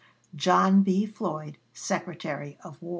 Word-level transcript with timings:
JOHN 0.35 0.81
B. 0.81 1.05
FLOYD, 1.05 1.59
Secretary 1.73 2.57
of 2.63 2.81
War. 2.81 2.89